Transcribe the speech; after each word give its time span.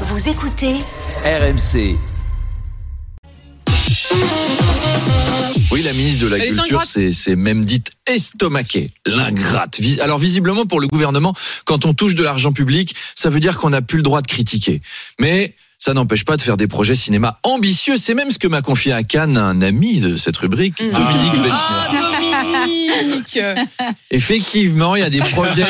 Vous 0.00 0.28
écoutez 0.28 0.74
RMC. 1.24 1.96
Oui, 5.70 5.82
la 5.82 5.92
ministre 5.92 6.24
de 6.24 6.30
la 6.30 6.38
Elle 6.38 6.56
Culture 6.56 6.82
c'est 6.84 7.36
même 7.36 7.64
dite 7.64 7.92
estomaquée, 8.06 8.90
l'ingrate. 9.06 9.78
Alors 10.00 10.18
visiblement 10.18 10.66
pour 10.66 10.80
le 10.80 10.88
gouvernement, 10.88 11.32
quand 11.64 11.86
on 11.86 11.94
touche 11.94 12.16
de 12.16 12.24
l'argent 12.24 12.52
public, 12.52 12.96
ça 13.14 13.30
veut 13.30 13.38
dire 13.38 13.56
qu'on 13.56 13.70
n'a 13.70 13.82
plus 13.82 13.98
le 13.98 14.02
droit 14.02 14.20
de 14.20 14.26
critiquer. 14.26 14.82
Mais 15.20 15.54
ça 15.78 15.94
n'empêche 15.94 16.24
pas 16.24 16.36
de 16.36 16.42
faire 16.42 16.56
des 16.56 16.66
projets 16.66 16.96
cinéma 16.96 17.38
ambitieux. 17.44 17.96
C'est 17.96 18.14
même 18.14 18.32
ce 18.32 18.40
que 18.40 18.48
m'a 18.48 18.62
confié 18.62 18.92
à 18.92 19.04
Cannes 19.04 19.36
un 19.36 19.62
ami 19.62 20.00
de 20.00 20.16
cette 20.16 20.36
rubrique, 20.38 20.78
Dominique 20.78 21.34
Besnier. 21.34 21.50
Ah, 21.52 21.90
Dominique 22.42 23.38
Effectivement, 24.10 24.96
il 24.96 25.00
y 25.00 25.04
a 25.04 25.10
des 25.10 25.20
projets 25.20 25.64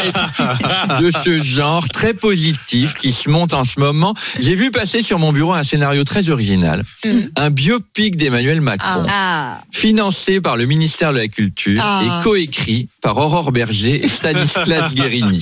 de 1.01 1.11
ce 1.25 1.43
genre 1.43 1.89
très 1.89 2.15
positifs 2.15 2.95
qui 2.95 3.13
se 3.13 3.29
montent 3.29 3.55
en 3.55 3.65
ce 3.65 3.79
moment. 3.81 4.15
J'ai 4.39 4.55
vu 4.55 4.71
passer 4.71 5.03
sur 5.03 5.19
mon 5.19 5.33
bureau 5.33 5.53
un 5.53 5.63
scénario 5.63 6.05
très 6.05 6.29
original, 6.29 6.85
un 7.37 7.51
biopic 7.51 8.17
d'Emmanuel 8.17 8.61
Macron, 8.61 9.07
Ah, 9.09 9.61
financé 9.73 10.41
par 10.41 10.57
le 10.57 10.67
ministère 10.67 11.13
de 11.13 11.19
la 11.19 11.29
Culture 11.29 11.81
Ah. 11.85 12.03
et 12.05 12.23
coécrit 12.23 12.89
par 13.03 13.17
Aurore 13.19 13.53
Berger 13.53 14.05
et 14.05 14.09
Stanislas 14.09 14.93
Guérini. 14.95 15.41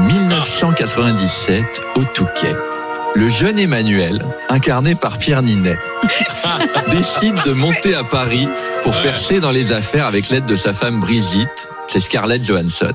1997 0.00 1.64
au 1.96 2.04
Touquet. 2.04 2.54
Le 3.18 3.28
jeune 3.28 3.58
Emmanuel, 3.58 4.24
incarné 4.48 4.94
par 4.94 5.18
Pierre 5.18 5.42
Ninet, 5.42 5.76
décide 6.92 7.34
de 7.44 7.50
monter 7.50 7.92
à 7.96 8.04
Paris 8.04 8.46
pour 8.84 8.92
percer 9.02 9.40
dans 9.40 9.50
les 9.50 9.72
affaires 9.72 10.06
avec 10.06 10.28
l'aide 10.28 10.44
de 10.44 10.54
sa 10.54 10.72
femme 10.72 11.00
Brigitte, 11.00 11.68
c'est 11.88 11.98
Scarlett 11.98 12.44
Johansson. 12.44 12.92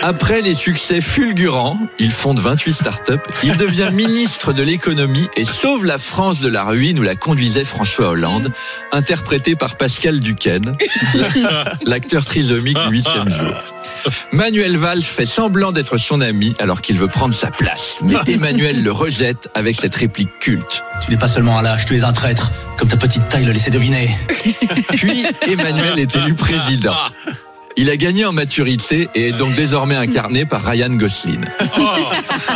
Après 0.00 0.42
les 0.42 0.54
succès 0.54 1.00
fulgurants, 1.00 1.76
il 1.98 2.12
fonde 2.12 2.38
28 2.38 2.72
startups, 2.72 3.12
il 3.42 3.56
devient 3.56 3.90
ministre 3.92 4.52
de 4.52 4.62
l'économie 4.62 5.26
et 5.34 5.44
sauve 5.44 5.84
la 5.84 5.98
France 5.98 6.40
de 6.40 6.48
la 6.48 6.62
ruine 6.62 7.00
où 7.00 7.02
la 7.02 7.16
conduisait 7.16 7.64
François 7.64 8.10
Hollande, 8.10 8.52
interprété 8.92 9.56
par 9.56 9.74
Pascal 9.74 10.20
Duquesne, 10.20 10.76
l'acteur 11.84 12.24
trisomique 12.24 12.78
du 12.86 12.92
huitième 12.92 13.28
jour. 13.28 13.75
Manuel 14.32 14.76
Valls 14.76 15.02
fait 15.02 15.26
semblant 15.26 15.72
d'être 15.72 15.98
son 15.98 16.20
ami 16.20 16.54
alors 16.58 16.80
qu'il 16.80 16.98
veut 16.98 17.08
prendre 17.08 17.34
sa 17.34 17.50
place. 17.50 17.98
Mais 18.02 18.14
Emmanuel 18.26 18.82
le 18.82 18.92
rejette 18.92 19.48
avec 19.54 19.76
cette 19.76 19.94
réplique 19.94 20.38
culte. 20.38 20.82
Tu 21.04 21.10
n'es 21.10 21.16
pas 21.16 21.28
seulement 21.28 21.58
un 21.58 21.62
lâche, 21.62 21.86
tu 21.86 21.96
es 21.96 22.04
un 22.04 22.12
traître, 22.12 22.50
comme 22.76 22.88
ta 22.88 22.96
petite 22.96 23.28
taille 23.28 23.44
le 23.44 23.52
laissait 23.52 23.70
deviner. 23.70 24.16
Puis 24.90 25.26
Emmanuel 25.48 25.98
est 25.98 26.14
élu 26.16 26.34
président. 26.34 26.94
Il 27.78 27.90
a 27.90 27.96
gagné 27.98 28.24
en 28.24 28.32
maturité 28.32 29.08
et 29.14 29.28
est 29.28 29.32
donc 29.32 29.54
désormais 29.54 29.96
incarné 29.96 30.46
par 30.46 30.64
Ryan 30.64 30.88
Gosling. 30.90 31.44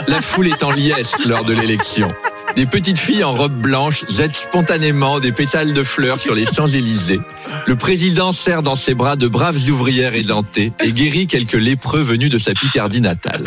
La 0.09 0.23
foule 0.23 0.49
est 0.49 0.63
en 0.63 0.71
liesse 0.71 1.27
lors 1.27 1.45
de 1.45 1.53
l'élection. 1.53 2.09
Des 2.57 2.67
petites 2.67 2.99
filles 2.99 3.25
en 3.25 3.35
robe 3.35 3.61
blanche 3.61 4.05
jettent 4.09 4.35
spontanément 4.37 5.21
des 5.21 5.33
pétales 5.33 5.73
de 5.73 5.83
fleurs 5.83 6.19
sur 6.19 6.35
les 6.35 6.45
Champs-Élysées. 6.45 7.21
Le 7.67 7.77
président 7.77 8.33
serre 8.33 8.63
dans 8.63 8.75
ses 8.75 8.95
bras 8.95 9.17
de 9.17 9.29
braves 9.29 9.69
ouvrières 9.71 10.15
édentées 10.15 10.73
et 10.85 10.93
guérit 10.93 11.27
quelques 11.27 11.53
lépreux 11.55 12.03
venus 12.03 12.31
de 12.31 12.39
sa 12.39 12.53
Picardie 12.53 13.01
natale. 13.01 13.45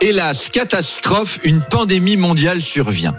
Hélas, 0.00 0.48
catastrophe, 0.52 1.38
une 1.42 1.62
pandémie 1.62 2.18
mondiale 2.18 2.60
survient. 2.60 3.14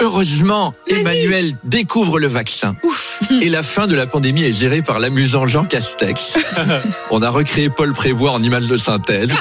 Heureusement, 0.00 0.74
Emmanuel 0.88 1.52
découvre 1.64 2.18
le 2.18 2.26
vaccin. 2.26 2.74
Et 3.42 3.50
la 3.50 3.62
fin 3.62 3.86
de 3.86 3.94
la 3.94 4.06
pandémie 4.06 4.44
est 4.44 4.52
gérée 4.52 4.82
par 4.82 4.98
l'amusant 4.98 5.46
Jean 5.46 5.64
Castex. 5.64 6.38
On 7.10 7.20
a 7.20 7.28
recréé 7.28 7.68
Paul 7.68 7.92
Prévost 7.92 8.34
en 8.34 8.42
image 8.42 8.66
de 8.66 8.76
synthèse. 8.78 9.34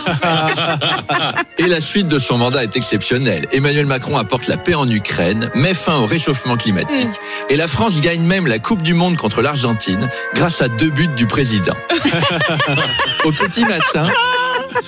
Et 1.57 1.67
la 1.67 1.79
suite 1.79 2.07
de 2.07 2.19
son 2.19 2.37
mandat 2.37 2.63
est 2.63 2.75
exceptionnelle. 2.75 3.47
Emmanuel 3.53 3.85
Macron 3.85 4.17
apporte 4.17 4.47
la 4.47 4.57
paix 4.57 4.75
en 4.75 4.89
Ukraine, 4.89 5.49
met 5.55 5.73
fin 5.73 5.97
au 5.99 6.05
réchauffement 6.05 6.57
climatique. 6.57 7.15
Et 7.49 7.55
la 7.55 7.67
France 7.67 8.01
gagne 8.01 8.21
même 8.21 8.47
la 8.47 8.59
Coupe 8.59 8.81
du 8.81 8.93
Monde 8.93 9.15
contre 9.15 9.41
l'Argentine 9.41 10.09
grâce 10.33 10.61
à 10.61 10.67
deux 10.67 10.89
buts 10.89 11.07
du 11.15 11.25
président. 11.25 11.75
Au 13.23 13.31
petit 13.31 13.63
matin, 13.63 14.07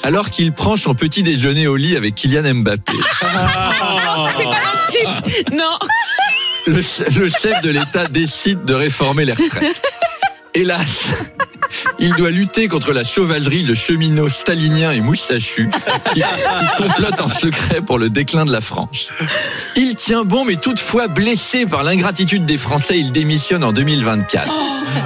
alors 0.03 0.29
qu'il 0.29 0.51
prend 0.53 0.77
son 0.77 0.93
petit 0.93 1.23
déjeuner 1.23 1.67
au 1.67 1.75
lit 1.75 1.95
avec 1.95 2.15
Kylian 2.15 2.53
Mbappé. 2.55 2.93
Non 5.51 5.77
le, 6.67 6.81
le 7.19 7.29
chef 7.29 7.61
de 7.63 7.69
l'État 7.69 8.07
décide 8.07 8.65
de 8.65 8.73
réformer 8.73 9.25
les 9.25 9.33
retraites. 9.33 9.81
Hélas, 10.53 11.13
il 11.99 12.13
doit 12.13 12.31
lutter 12.31 12.67
contre 12.67 12.93
la 12.93 13.03
sauvagerie 13.03 13.63
de 13.63 13.73
cheminots 13.73 14.29
staliniens 14.29 14.91
et 14.91 15.01
moustachus 15.01 15.69
qui, 16.13 16.21
qui 16.21 16.83
complotent 16.83 17.21
en 17.21 17.29
secret 17.29 17.81
pour 17.81 17.97
le 17.97 18.09
déclin 18.09 18.45
de 18.45 18.51
la 18.51 18.61
France. 18.61 19.09
Il 19.75 19.95
tient 19.95 20.23
bon, 20.23 20.45
mais 20.45 20.55
toutefois 20.55 21.07
blessé 21.07 21.65
par 21.65 21.83
l'ingratitude 21.83 22.45
des 22.45 22.57
Français, 22.57 22.97
il 22.97 23.11
démissionne 23.11 23.63
en 23.63 23.71
2024. 23.71 24.53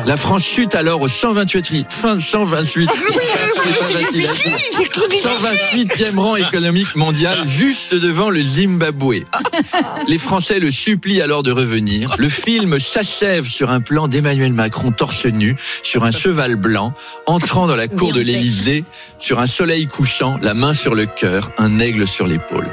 La 0.06 0.18
France 0.18 0.44
chute 0.44 0.76
alors 0.76 1.02
au 1.02 1.08
128, 1.08 1.88
fin 1.90 2.20
128, 2.20 2.90
c'est 2.96 3.80
pas 3.80 3.86
facile 3.86 4.08
à 4.08 4.12
dire. 4.12 4.34
128e 5.22 6.18
rang 6.18 6.36
économique 6.36 6.96
mondial, 6.96 7.48
juste 7.48 7.94
devant 7.94 8.30
le 8.30 8.42
Zimbabwe. 8.42 9.26
Les 10.08 10.18
Français 10.18 10.60
le 10.60 10.72
supplient 10.72 11.22
alors 11.22 11.44
de 11.44 11.52
revenir. 11.52 12.16
Le 12.18 12.30
film 12.30 12.80
s'achève 12.80 13.48
sur 13.48 13.70
un 13.70 13.82
plan 13.82 14.08
d'Emmanuel 14.08 14.54
Macron 14.54 14.92
torse 14.92 15.26
nu, 15.26 15.56
sur 15.84 16.04
un 16.04 16.12
cheval 16.12 16.51
blanc, 16.56 16.94
entrant 17.26 17.68
dans 17.68 17.76
la 17.76 17.88
cour 17.88 18.14
de 18.14 18.22
l'Élysée, 18.22 18.84
sur 19.20 19.40
un 19.40 19.48
soleil 19.48 19.88
couchant, 19.88 20.38
la 20.42 20.54
main 20.54 20.74
sur 20.74 20.96
le 20.96 21.06
cœur, 21.06 21.52
un 21.58 21.80
aigle 21.80 22.08
sur 22.08 22.28
l'épaule. 22.28 22.68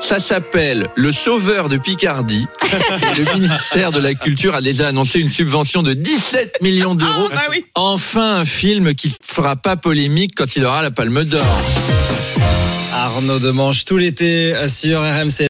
Ça 0.00 0.18
s'appelle 0.18 0.88
Le 0.96 1.12
Sauveur 1.12 1.68
de 1.68 1.76
Picardie. 1.76 2.46
Et 3.12 3.22
le 3.22 3.34
ministère 3.34 3.92
de 3.92 4.00
la 4.00 4.14
Culture 4.14 4.54
a 4.54 4.62
déjà 4.62 4.88
annoncé 4.88 5.20
une 5.20 5.30
subvention 5.30 5.82
de 5.82 5.92
17 5.92 6.62
millions 6.62 6.94
d'euros. 6.94 7.28
Ah, 7.30 7.34
bah 7.34 7.42
oui. 7.50 7.64
Enfin, 7.74 8.36
un 8.36 8.44
film 8.44 8.94
qui 8.94 9.14
fera 9.22 9.56
pas 9.56 9.76
polémique 9.76 10.32
quand 10.36 10.56
il 10.56 10.64
aura 10.64 10.82
la 10.82 10.90
Palme 10.90 11.24
d'Or. 11.24 11.44
Arnaud 12.92 13.38
Demanche 13.38 13.84
tout 13.84 13.96
l'été 13.96 14.54
sur 14.68 15.00
RMC. 15.00 15.48